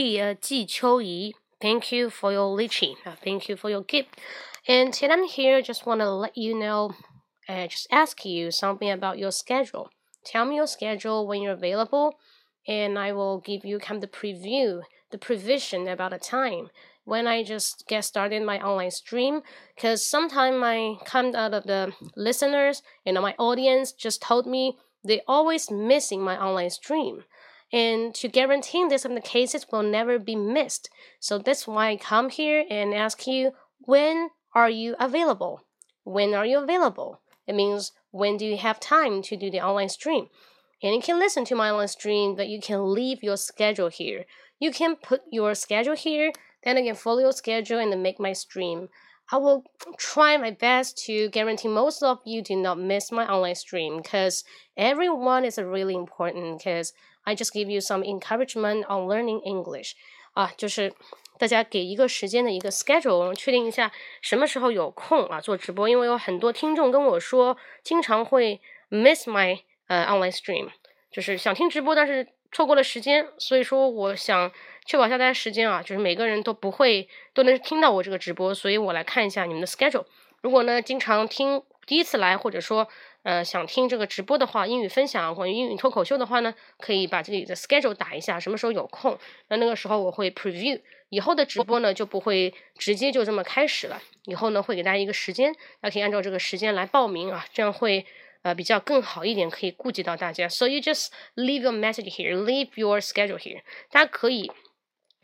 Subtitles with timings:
[0.00, 2.96] Hey, uh, Ji Qiu Yi, thank you for your lychee.
[3.04, 4.18] Uh, thank you for your gift.
[4.66, 6.94] And today I'm here just want to let you know,
[7.46, 9.90] uh, just ask you something about your schedule.
[10.24, 12.14] Tell me your schedule when you're available,
[12.66, 16.70] and I will give you kind of the preview, the provision about the time
[17.04, 19.42] when I just get started my online stream.
[19.74, 24.78] Because sometimes I come out of the listeners, you know, my audience just told me
[25.04, 27.24] they always missing my online stream.
[27.72, 30.90] And to guarantee this of the cases will never be missed.
[31.20, 35.62] So that's why I come here and ask you when are you available?
[36.04, 37.20] When are you available?
[37.46, 40.28] It means when do you have time to do the online stream?
[40.82, 44.24] And you can listen to my online stream, but you can leave your schedule here.
[44.58, 46.32] You can put your schedule here,
[46.64, 48.88] then can follow your schedule and make my stream.
[49.32, 49.64] I will
[49.96, 54.42] try my best to guarantee most of you do not miss my online stream because
[54.76, 59.92] everyone is really important because I just give you some encouragement on learning English
[60.32, 60.92] 啊，就是
[61.38, 63.90] 大家给一个时间的一个 schedule，确定一下
[64.20, 68.60] 什么时候有空啊做直播，因为有很多听众跟我说，经常会
[68.90, 70.68] miss my 呃 online stream，
[71.10, 74.50] 就是想听直播，但是错过了时间，所以说我想
[74.84, 80.04] 确保一下大家时间啊，就是每个人都不会都能听到我这个直播，所以我来看一下你们的 schedule。
[80.42, 82.88] 如果呢经常听第一次来，或者说
[83.22, 98.06] 呃想听这个直播的话，英语分享或者英语脱口秀的话呢，可以把这里的 schedule 打一下，什么时候有空，那那个时候我会 preview 以后的直播呢就不会直接就这么开始了，以后呢会给大家一个时间，大家可以按照这个时间来报名啊，这样会。
[98.42, 100.48] 呃比较更好一点，可以顾及到大家。
[100.48, 103.60] So you just leave your message here, leave your schedule here。
[103.90, 104.50] 大家可以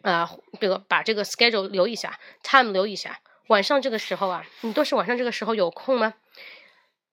[0.02, 3.18] 啊，比如把这个 schedule 留一下，time 留一下。
[3.46, 6.12] 晚上这个时候啊，你都是晚上这个时候有空吗？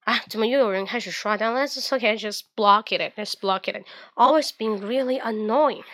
[0.04, 1.54] 啊，怎么又有人开始刷单？
[1.54, 3.12] Let's okay, just block it.
[3.16, 3.84] Let's block it.
[4.14, 5.84] Always been really annoying.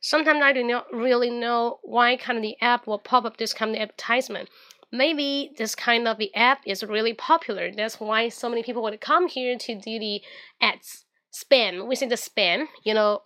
[0.00, 3.52] Sometimes I do not really know why kind of the app will pop up this
[3.52, 4.48] kind of advertisement
[4.90, 7.70] maybe this kind of the app is really popular.
[7.70, 10.22] That's why so many people would come here to do the
[10.60, 11.04] ads.
[11.32, 13.22] Spam, we say the spam, you know,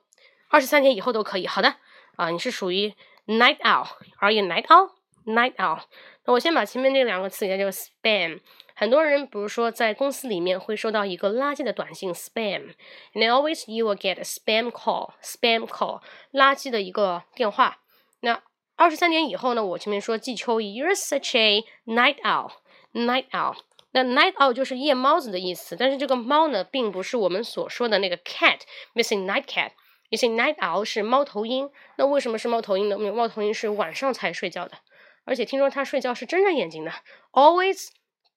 [0.51, 1.47] 二十三天以后都可以。
[1.47, 1.77] 好的，
[2.17, 2.93] 啊，你是属于
[3.27, 5.83] night owl，Are you night owl？Night owl。
[6.27, 8.41] 那我先把前面这两个词给它叫 spam。
[8.80, 16.02] 很多人，比如说在公司里面会收到一个垃圾的短信 spam，and always you will get a spam call，spam call，
[16.32, 17.80] 垃圾的一个电话。
[18.20, 18.44] 那
[18.76, 23.58] 二十三点以后呢，我前面说季秋怡，You're such a night owl，night owl。
[23.94, 29.72] 那 night owl 就是夜猫子的意思，但是这个猫呢，并不是我们所说的那个 cat，missing night cat。
[30.10, 32.96] 你 say night owl 是猫头鹰，那为什么是猫头鹰呢？
[32.98, 34.78] 因为猫头鹰是晚上才睡觉的，
[35.26, 36.92] 而且听说它睡觉是睁着眼睛的
[37.32, 37.88] ，always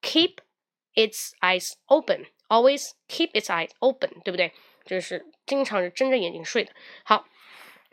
[0.01, 0.37] keep
[0.93, 4.51] its eyes open，always keep its eyes open，对不对？
[4.85, 6.71] 就是经常是睁着眼睛睡的。
[7.03, 7.25] 好。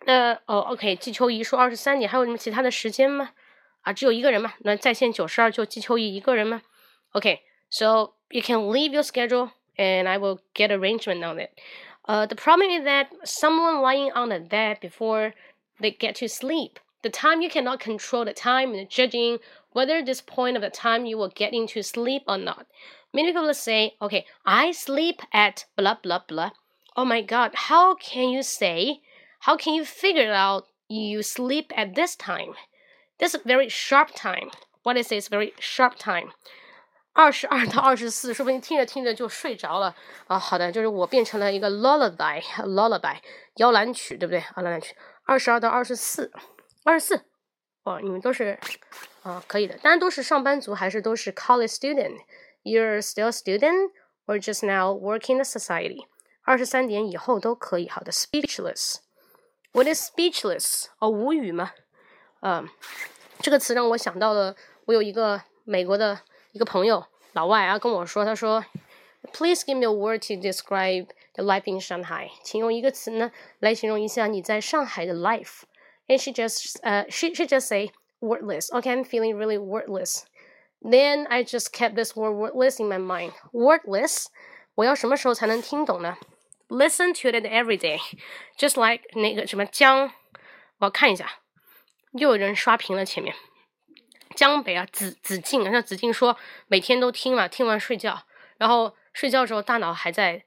[0.04, 3.30] 那哦，OK，季秋怡说二十三点，还有什么其他的时间吗？
[3.82, 4.54] 啊，只有一个人吗？
[4.62, 6.62] 那在线九十二就季秋怡一个人吗？
[7.12, 11.50] OK，so you can leave your schedule and I will get arrangement on it.
[12.04, 15.34] Uh, the problem is that someone lying on the bed before
[15.78, 16.80] they get to sleep.
[17.02, 19.38] The time you cannot control the time and judging
[19.76, 22.66] whether this point of the time you will get into sleep or not.
[23.12, 26.50] Many people say, okay, I sleep at blah blah blah.
[26.94, 29.00] Oh my god, how can you say
[29.40, 32.54] how can you figure out you sleep at this time?
[33.18, 34.50] This is very sharp time.
[34.82, 36.32] What is this very sharp time?
[37.14, 39.94] 二十二到二十四，说不定听着听着就睡着了
[40.26, 40.38] 啊。
[40.38, 43.18] 好的，就是我变成了一个 lullaby，lullaby
[43.56, 44.54] 摇篮曲，对不对啊？
[44.56, 44.96] 摇篮曲。
[45.24, 46.32] 二十二到二十四，
[46.84, 47.24] 二十四，
[47.84, 48.58] 哇，你们都是
[49.26, 49.76] 啊，可以的。
[49.78, 53.90] 当然都是上班族，还是都是 college student？You're still student
[54.26, 56.06] or just now working in society？
[56.42, 57.88] 二十三点以后都可以。
[57.88, 60.86] 好的，speechless。What is speechless？
[60.98, 61.72] 哦，无语吗？
[62.40, 62.68] 嗯，
[63.40, 64.56] 这个词让我想到了，
[64.86, 66.20] 我有一个美国的
[66.52, 68.64] 一个朋友，老外啊，跟我说，他说，
[69.32, 72.28] Please give me a word to describe the life in Shanghai。
[72.42, 78.70] 请用一个词呢来形容一下你在上海的 life。And she just, uh, she she just say wordless.
[78.72, 80.24] Okay, I'm feeling really wordless.
[80.80, 83.32] Then I just kept this word wordless in my mind.
[83.52, 84.26] Wordless，
[84.74, 86.16] 我要什么时候才能听懂呢？
[86.68, 87.98] Listen to it every day,
[88.56, 90.10] just like 那个什么江，
[90.78, 91.40] 我要看一下，
[92.12, 93.34] 又有人刷屏了前面。
[94.34, 98.22] 江北啊，子子敬，像子敬说，每天都听嘛，听完睡觉，
[98.56, 100.44] 然后睡觉之后大脑还在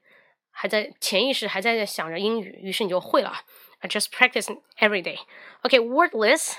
[0.50, 3.32] 还在潜意识还在想着英语，于是你就会了。
[3.78, 4.48] I just practice
[4.80, 5.18] every day.
[5.62, 6.54] OK, wordless，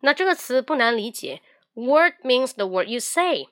[0.00, 1.40] 那这个词不难理解。
[1.74, 3.48] Word means the word you say，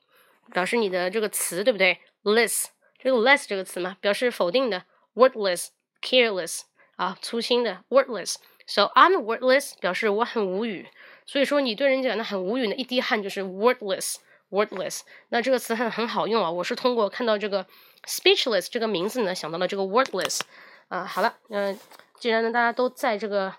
[0.52, 2.66] 表示你的这个词，对不对？less，
[2.98, 4.84] 这个 less 这个词嘛，表示否定的。
[5.14, 5.68] Wordless,
[6.00, 6.62] careless
[6.96, 7.84] 啊，粗心的。
[7.88, 8.36] Wordless,
[8.66, 10.88] so I'm wordless，表示我很无语。
[11.26, 14.16] 所以说你对人讲的很无语的一滴汗就是 wordless,
[14.50, 15.02] wordless。
[15.28, 17.66] 那这个词很很好用啊，我是通过看到这个
[18.06, 20.40] speechless 这个名字呢，想到了这个 wordless。
[20.88, 21.78] 啊，好了，嗯，
[22.18, 23.54] 既然呢大家都在这个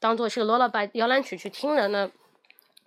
[0.00, 2.10] 当做是个 lullaby 摇篮曲去听的，呢。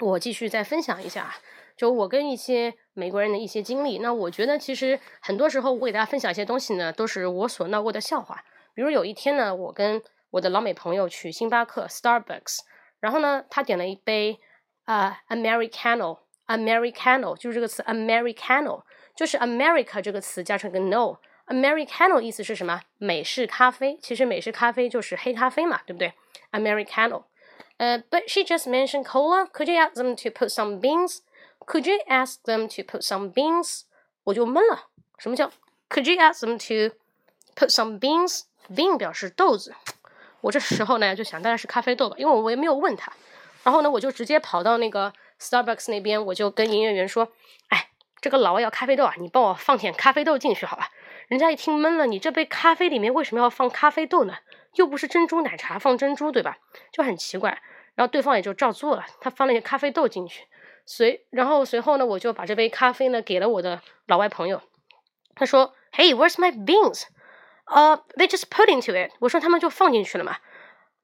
[0.02, 1.36] 我继续再分享一下，
[1.78, 4.00] 就我跟一些美国人的一些经历。
[4.00, 8.44] 那我觉得其实很多时候我给大家分享一些东西呢，都是我所闹过的笑话。
[8.74, 10.02] 比如有一天呢，我跟
[10.32, 12.60] 我的老美朋友去星巴克 Starbucks，
[13.00, 14.40] 然后呢，他点了一杯
[14.86, 18.84] 啊 Americano，Americano 就是这个词 Americano，
[19.16, 22.82] 就是 America 这个词加上个 no，Americano 意思是什么？
[22.98, 23.98] 美式咖啡。
[24.02, 26.14] 其实美式咖啡就是黑咖啡嘛，对不对
[26.52, 27.24] ？Americano。
[27.82, 29.48] 呃 but she just mentioned cola.
[29.52, 31.22] Could you ask them to put some beans?
[31.66, 33.86] Could you ask them to put some beans?
[34.26, 35.52] 我就闷了，什么叫
[35.90, 36.96] Could you ask them to
[37.56, 38.44] put some beans?
[38.70, 39.74] Bean 表示豆子。
[40.42, 43.12] 我这时候呢就想大概是咖啡豆吧，因为我也没有问他。
[43.64, 47.30] 然后呢，我就直接跑到那个 Starbucks 那边，我就跟营业员说
[47.70, 47.90] ：“哎，
[48.22, 50.90] 这个老外要咖啡豆啊，你帮我放点咖啡豆进去好吧？”
[51.30, 54.38] 人家一听懵了，你这杯咖啡里面为什么要放咖啡豆呢？
[54.76, 56.58] 又不是珍珠奶茶放珍珠，对吧？
[56.92, 57.62] 就很奇怪。
[57.96, 60.48] 然后对方也就照做了，他放了一些咖啡豆进去，
[60.86, 64.62] 随然后随后呢，我就把这杯咖啡呢给了我的老外朋友。
[65.36, 67.04] 他说：“Hey, where's my beans?
[67.66, 70.38] 呃，they just put into it。”我说他们就放进去了嘛，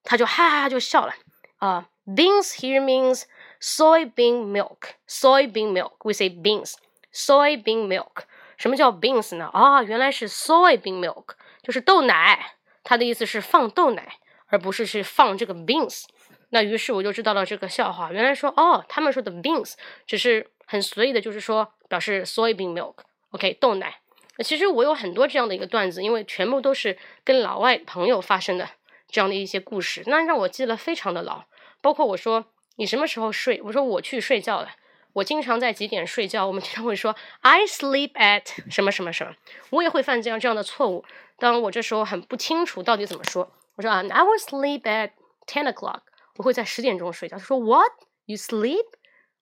[0.04, 1.14] 他就哈哈哈就笑了。
[1.58, 3.24] 啊，beans here means
[3.60, 4.92] soybean milk.
[5.08, 6.76] Soybean milk, we say beans.
[7.14, 8.24] Soybean milk.
[8.58, 9.50] 什么叫 beans 呢？
[9.54, 12.54] 啊，原来是 soybean milk，就是豆奶。
[12.88, 14.14] 他的意思是放豆奶，
[14.46, 16.06] 而不是是放这个 beans。
[16.52, 18.14] 那于是我就知道了这个笑话。
[18.14, 19.74] 原来说哦，他们说的 beans
[20.06, 24.00] 只是很随意的，就是说表示 soybean milk，OK，豆奶。
[24.42, 28.70] 其实我有很多这样的一个段子，因为全部都是跟老外朋友发生的
[29.10, 31.44] 这样的一些故事，那让我记得非常的牢。
[31.82, 32.46] 包括我说
[32.78, 34.70] 你什么时候睡，我说我去睡觉了。
[35.14, 36.46] 我经常在几点睡觉？
[36.46, 39.34] 我们经常会说 I sleep at 什么什么什么。
[39.72, 41.04] 我也会犯这样这样的错误。
[41.38, 45.12] 当我这时候很不清楚到底怎么说，我说啊，I will sleep at
[45.46, 46.02] ten o'clock。
[46.36, 47.38] 我会在十点钟睡觉。
[47.38, 47.92] 他说：“What?
[48.26, 48.86] You sleep?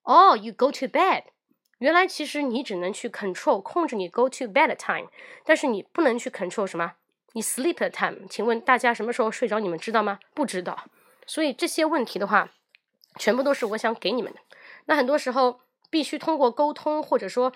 [0.04, 1.24] Oh, you go to bed？”
[1.80, 5.10] 原来其实你只能去 control 控制你 go to bed time，
[5.44, 6.94] 但是你不能去 control 什么？
[7.34, 8.28] 你 sleep 的 time。
[8.30, 9.60] 请问大家什么时候睡着？
[9.60, 10.20] 你们知道吗？
[10.34, 10.86] 不知道。
[11.28, 12.52] 所以这些问题的话，
[13.18, 14.40] 全部都是我想给你们的。
[14.86, 15.60] 那很多时候
[15.90, 17.52] 必须通过沟通，或者说，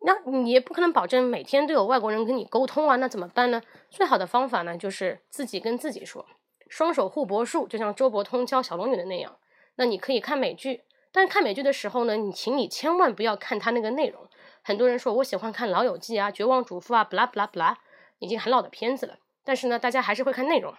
[0.00, 2.96] 那你也不可能保证每天都有外国人跟你沟通啊。
[2.96, 3.60] 那怎么办呢？
[3.90, 6.24] 最好的方法呢，就是自己跟自己说。
[6.68, 9.36] 双手互搏术，就像周伯通教小龙女的那样。
[9.76, 14.28] 那你可以看美剧，但是看美剧的时候呢，你请你千万不要看它那个内容。
[14.62, 17.74] 很多人说我喜欢看《老友记》啊，《绝望主妇》啊，blah blah blah，
[18.18, 19.18] 已经很老的片子了。
[19.44, 20.74] 但是呢，大家还是会看内容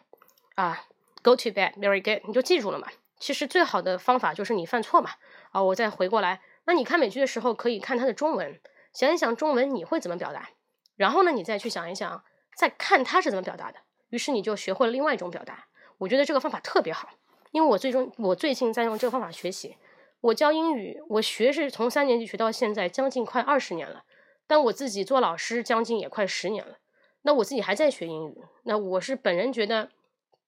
[0.55, 0.85] 啊。
[1.21, 2.87] Go to bed, very good，你就记住了嘛。
[3.17, 5.09] 其实最好的方法就是你犯错嘛。
[5.51, 8.59] 啊，我再回过来，那你看美剧的时候可以看它的中文，
[8.93, 10.49] 想一想中文你会怎么表达，
[10.95, 12.23] 然后呢，你再去想一想，
[12.55, 13.79] 再看他是怎么表达的，
[14.09, 15.67] 于是你就学会了另外一种表达。
[15.99, 17.09] 我觉得这个方法特别好，
[17.51, 19.77] 因为我最终我最近在用这个方法学习。
[20.21, 24.03] 我教英语，我学是从三年级学到现在，将近快二十年了。
[24.47, 26.77] 但我自己做老师，将近也快十年了。
[27.21, 28.43] 那我自己还在学英语。
[28.63, 29.89] 那我是本人觉得，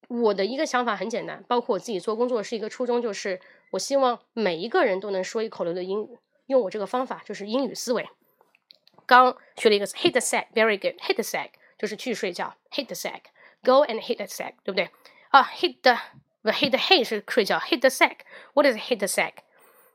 [0.09, 3.39] 我的一个想法很简单，包括我自己做工作是一个初衷，就是
[3.71, 6.17] 我希望每一个人都能说一口流的英语。
[6.47, 8.09] 用我这个方法，就是英语思维。
[9.10, 14.90] 刚学了一个 hit the sack，very good，hit the sack 就是去睡觉，hit the sack，go and hit the sack，对不对？
[15.30, 15.96] 啊，hit the
[16.42, 19.32] 不 hit the hay 是睡觉，hit the sack，what is hit the sack？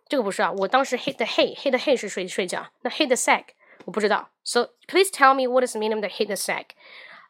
[0.08, 3.46] 这个不是啊，我当时 hit the hay，hit the hay 是睡睡觉，那 hit the sack
[3.86, 6.66] 我不知道，so please tell me what is the meaning of the hit the sack？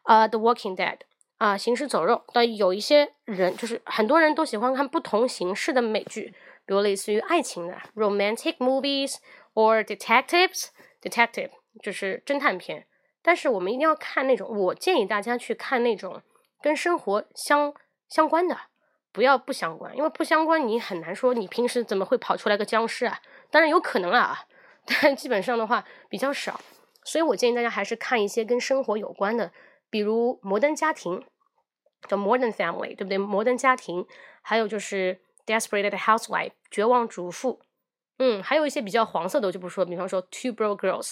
[0.02, 0.98] 啊，The Walking Dead
[1.38, 2.24] 啊，行尸走肉。
[2.34, 6.34] 但有一些人就是很多人都喜欢看不同形式的美剧，
[6.66, 9.16] 比如类似于爱情的 romantic movies
[9.54, 11.50] or detectives，detective
[11.81, 12.87] 就是侦探片。
[13.21, 16.21] 但是我们一定要看那种，我建议大家去看那种
[16.61, 17.73] 跟生活相。
[18.09, 18.57] 相关的，
[19.11, 23.19] 不要不相关，因为不相关你很难说你平时怎么会跑出来个僵尸啊？
[23.51, 24.45] 当然有可能啊，
[24.87, 26.61] 但基本上的话比较少。
[27.03, 29.51] 所以我建议大家还是看一些跟生活有关的，
[29.89, 31.19] 比如《摩登家庭》
[32.07, 33.19] 叫《Modern Family》，对不对？
[33.21, 34.03] 《摩登家庭》，
[34.41, 35.19] 还有就是
[35.59, 37.59] 《Desperate Housewife》绝望主妇，
[38.19, 41.09] 嗯，还有一些比较黄色的我就不说，比方说《Two Broke Girls》，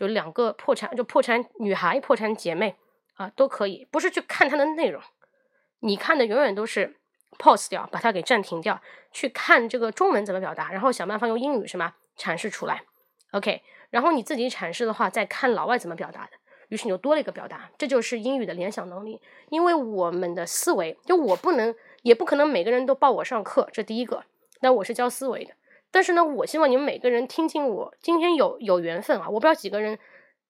[0.00, 2.76] 就两个破产就破产女孩、破产姐妹
[3.16, 3.86] 啊，都可以。
[3.90, 5.02] 不是去看它的内容，
[5.80, 6.96] 你看的永远都是
[7.38, 8.80] pause 掉，把它给暂停掉，
[9.12, 12.84] 去看这个中文怎么表达，然后想办法用英语什么阐释出来。
[13.32, 13.62] OK。
[13.90, 16.30] 然后你自己阐释的话，再看老外怎么表达的，
[16.68, 19.20] 于是你就多了一个表达，这就是英语的联想能力。
[19.48, 24.24] 因为我们的思维，就我不能，也不可能每个人都报我上课，这第一个。
[24.60, 25.54] 那我是教思维的，
[25.90, 27.94] 但是呢，我希望你们每个人听进我。
[28.00, 29.98] 今天有有缘分啊，我不知道几个人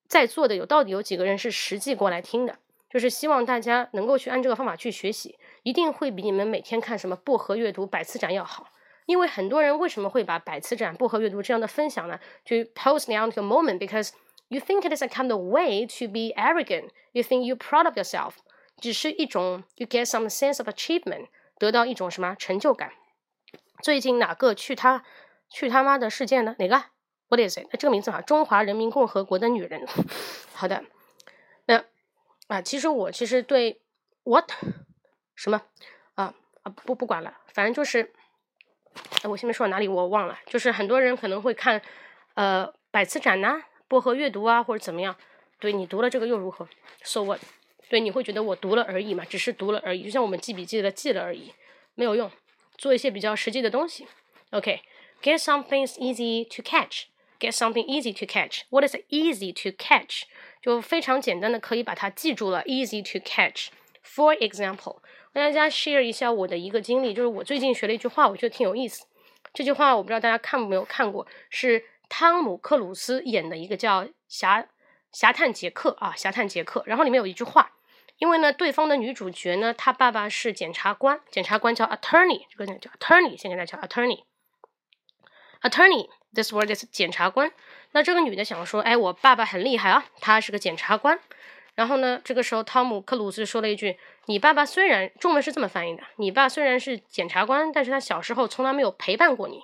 [0.06, 2.58] 在座的有到底有几个人是实际过来听的，
[2.90, 8.68] 就是希望大家能够去按这个方法去学习，一定会比你们每天看什么薄荷阅读百词斩要好。
[9.06, 12.20] 因为很多人为什么会把百词斩、薄荷阅读这样的分享呢？
[12.44, 14.10] 就 post down to a moment because
[14.48, 16.90] you think it is a kind of way to be arrogant.
[17.12, 18.34] You think you proud of yourself.
[18.80, 21.26] 只是一种 you get some sense of achievement，
[21.58, 22.92] 得到一种什么成就感。
[23.82, 25.02] 最近哪个去他
[25.50, 26.56] 去他妈的世界呢？
[26.58, 26.82] 哪个
[27.28, 27.66] ？What is it？
[27.70, 29.86] 那这个名字啊，中华人民共和国的女人。
[30.54, 30.84] 好的，
[31.66, 31.84] 那
[32.48, 33.82] 啊，其实我其实对
[34.24, 34.50] what
[35.34, 35.62] 什么
[36.14, 38.12] 啊啊不不管了，反正就是。
[39.22, 41.80] 哎，我前面说到哪里我忘了，就是很多人可能会看，
[42.34, 45.14] 呃，百词斩呐，薄荷阅读啊，或者怎么样。
[45.60, 46.68] 对你读了这个又如何
[47.04, 47.40] ？So what？
[47.88, 51.54] 对，你会觉得我读了而已嘛，只是读了而已，就像我们记笔记的记了而已，
[51.94, 52.28] 没有用。
[52.76, 54.08] 做一些比较实际的东西。
[54.50, 54.82] OK
[55.22, 58.62] Get something easy to catch，get something easy to catch。
[58.70, 60.22] What is easy to catch？
[60.62, 62.62] 就非常简单的可以把它记住了。
[62.64, 63.68] Easy to catch。
[64.02, 64.98] For example。
[65.32, 69.06] 跟大家 share 一下我的一个经历，就是我最近学了一句话，我觉得挺有意思。
[69.54, 74.66] 这句话我不知道大家看没有看过，是汤姆克鲁斯演的一个叫《侠
[75.12, 76.80] 侠探杰克》啊，《侠探杰克》。
[76.84, 77.70] 然后里面有一句话，
[78.18, 83.86] 因为呢，对方的女主角呢，她爸爸是检察官，检察官叫 attorney，这个叫 attorney，现在大家叫
[85.62, 87.52] Attorney，this word is 检察官。
[87.92, 91.18] 那这个女的想说，哎，我爸爸很厉害啊，他是个检察官。
[91.76, 92.20] 然后呢？
[92.22, 99.62] 这个时候，汤姆克鲁斯说了一句：“你爸爸虽然中文是这么翻译的，你爸虽然是检察官，但是他小时候从来没有陪伴过你。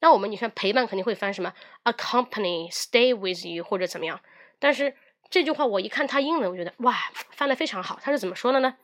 [0.00, 1.52] 那我们你看陪伴肯定会翻什么
[1.84, 4.20] ？accompany、stay with you 或者怎么样？
[4.60, 4.94] 但是
[5.30, 6.94] 这句话我一看他英文，我觉得哇，
[7.30, 7.98] 翻的非常好。
[8.00, 8.76] 他是怎么说的呢？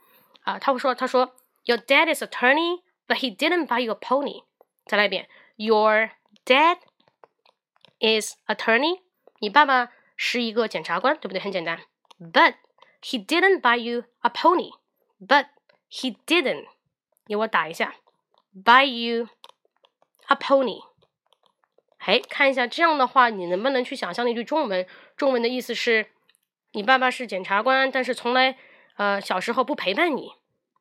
[0.43, 4.43] 啊，他会说：他说，Your dad is attorney, but he didn't buy you a pony。
[4.87, 6.11] 再来一遍，Your
[6.49, 6.79] dad
[8.01, 9.03] is attorney。
[9.41, 11.41] 你爸爸是一个检察官，对不对？
[11.41, 11.81] 很简单。”
[12.19, 12.55] But
[13.03, 14.73] he didn't buy you a pony.
[15.21, 15.49] But
[15.91, 16.65] he didn't，
[17.27, 17.95] 给我打一下
[18.65, 19.29] ，buy you
[20.27, 20.83] a pony。
[21.99, 24.87] 哎，看一下这样的话，你能不能去想象那句中文？
[25.17, 26.11] 中文的意思是，
[26.73, 28.57] 你爸爸是检察官，但是从来
[28.97, 30.33] 呃小时候不陪伴你。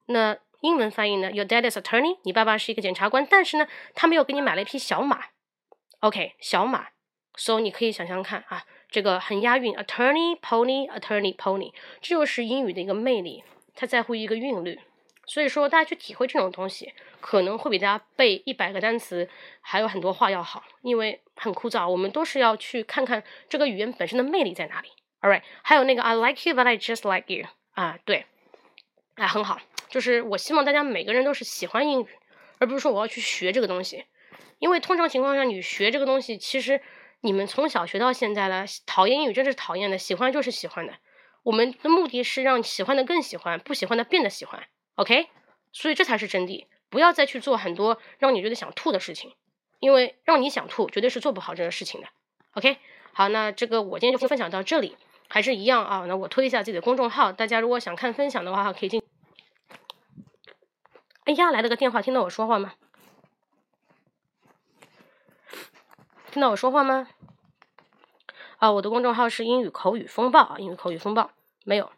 [0.05, 2.17] 那英文翻译呢？Your dad is attorney。
[2.24, 5.25] 你爸爸是一个检察官，但是呢，他没有给你买了一匹小马。
[6.00, 6.88] OK，小马。
[7.36, 8.66] So 你可以想想看啊。
[8.89, 13.44] 这个很押韵，attorney pony attorney pony，这就是英语的一个魅力，
[13.75, 14.80] 它在乎一个韵律。
[15.25, 19.27] 所以说，大家去体会这种东西，可能会比大家背一百个单词
[19.60, 21.86] 还有很多话要好，因为很枯燥。
[21.86, 24.88] 我们都是要去看看这个语言本身的魅力在哪里。
[25.20, 28.25] All right，还有那个 I like you but I just like you 啊，对，
[29.16, 32.08] 啊很好，就是我希望大家每个人都是喜欢英语，
[32.60, 34.06] 而不是说我要去学这个东西，
[34.59, 36.81] 因为通常情况下你学这个东西其实。
[37.21, 40.93] 你们从小学到现在了，讨厌英语真是讨厌的，喜欢就是喜欢的。
[41.41, 44.63] 我们的目的是让喜欢的更喜欢，不喜欢的变得喜欢。
[44.95, 45.27] OK，
[45.73, 46.67] 所以这才是真谛。
[46.89, 49.33] 不要再去做很多让你觉得想吐的事情，
[49.79, 52.07] 因为让你想吐绝对是做不好这个事情的。
[52.53, 52.77] OK，
[53.13, 54.95] 好，那这个我今天就先分享到这里，
[55.27, 56.05] 还是一样啊。
[56.07, 59.01] 那我推一下自己的公众号，大家如果想看分享的话，可以进。
[61.25, 62.73] 哎呀，来了个电话，听到我说话吗？
[66.38, 67.08] 听到我说话吗？
[68.60, 71.32] 啊，我的公众号是英语口语风暴啊，英语口语风暴
[71.65, 71.91] 没有，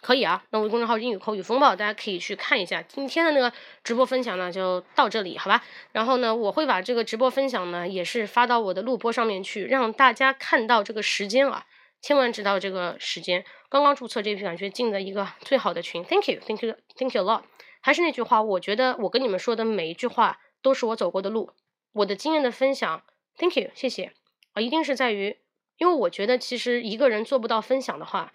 [0.00, 0.42] 可以啊。
[0.50, 2.82] 那我公众号英语口语风暴，大家可以去看一下。
[2.82, 3.52] 今天的那个
[3.84, 5.62] 直播分享呢，就到这里，好吧？
[5.92, 11.64] 然后呢，我会把这个直播分享呢，也是发到我的录播上面去，让大家看到这个时间啊，
[12.00, 13.44] 千万知道这个时间。
[13.68, 17.42] 刚刚注册这批，感觉进的一个最好的群，Thank you，Thank you，Thank you a lot。
[17.80, 20.40] 还是那句话，我觉得我跟你们说的每一句话。
[20.64, 21.50] 都是我走过的路，
[21.92, 23.04] 我的经验的分享
[23.36, 24.14] ，Thank you，谢谢
[24.54, 25.36] 啊，一定是在于，
[25.76, 28.32] 因为我觉得其实一个人做不到分享的话，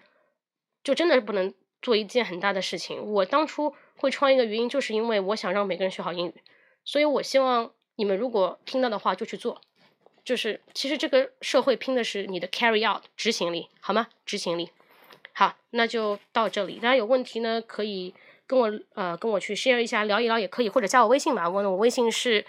[0.84, 3.02] 就真的是不能做一件很大的事情。
[3.04, 6.34] 我当初会创一个原因，就是因为我想让每个人学好英语，
[6.84, 9.60] 所以我希望你们如果听到的话就去做，
[10.24, 14.06] 就是其实这个社会拼的是你的 carry out 执行力，好吗？
[14.24, 14.70] 执行力。
[15.32, 16.76] 好，那就到这里。
[16.76, 18.14] 大家有问题呢，可以
[18.50, 21.48] 跟我呃跟我去 share 一下，聊一聊也可以，或者加我微信吧。
[21.48, 22.44] 我我微信是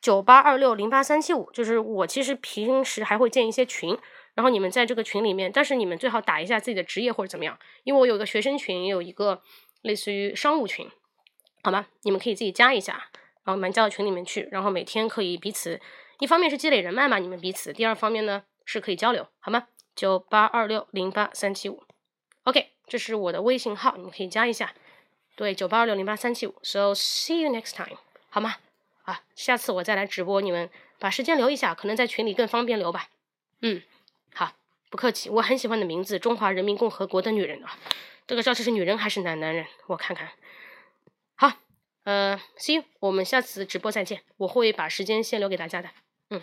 [0.00, 3.94] 九八二六零八三七五，就是我其实平时还会建一些群，
[4.32, 9.42] 然后你们在这个群里面，但是你们最好打一下自己的职业或者怎么样，因为我有个学生群，有一个
[9.82, 10.88] 类似于商务群，
[11.62, 11.88] 好吗？
[12.04, 12.94] 你们可以自己加一下，
[13.44, 15.78] 然后你们加到群里面去，然后每天可以彼此，
[16.20, 19.66] 一方面是积累人脉嘛，你们彼此；第二方面呢是可以交流，好吗？
[19.94, 21.82] 九八二六零八三七五。
[22.44, 24.72] OK，这是我的微信号，你们可以加一下。
[25.38, 26.54] 对，九八二六零八三七五。
[26.64, 27.96] So see you next time，
[28.28, 28.56] 好吗？
[29.04, 30.68] 啊，下次我再来直播，你们
[30.98, 33.08] 把时间留一下，可能在群里更方便留吧。
[33.62, 33.80] 嗯，
[34.34, 34.54] 好，
[34.90, 35.30] 不客气。
[35.30, 37.78] 我很喜欢的名字，中华人民共和国的女人啊。
[38.26, 39.64] 这个到底是女人还是男男人？
[39.86, 40.28] 我看看。
[41.36, 41.52] 好，
[42.02, 44.22] 呃，See you，我们下次直播再见。
[44.38, 45.88] 我会把时间先留给大家的。
[46.30, 46.42] 嗯。